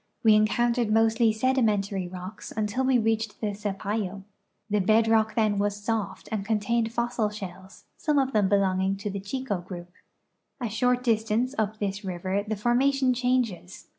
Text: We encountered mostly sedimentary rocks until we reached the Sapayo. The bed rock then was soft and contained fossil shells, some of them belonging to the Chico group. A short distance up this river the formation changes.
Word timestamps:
We 0.23 0.33
encountered 0.33 0.91
mostly 0.91 1.31
sedimentary 1.31 2.07
rocks 2.07 2.51
until 2.51 2.83
we 2.83 2.97
reached 2.97 3.39
the 3.39 3.53
Sapayo. 3.53 4.23
The 4.67 4.79
bed 4.79 5.07
rock 5.07 5.35
then 5.35 5.59
was 5.59 5.75
soft 5.75 6.27
and 6.31 6.43
contained 6.43 6.91
fossil 6.91 7.29
shells, 7.29 7.85
some 7.97 8.17
of 8.17 8.33
them 8.33 8.49
belonging 8.49 8.95
to 8.97 9.11
the 9.11 9.19
Chico 9.19 9.59
group. 9.61 9.91
A 10.59 10.69
short 10.69 11.03
distance 11.03 11.53
up 11.59 11.77
this 11.77 12.03
river 12.03 12.41
the 12.41 12.55
formation 12.55 13.13
changes. 13.13 13.89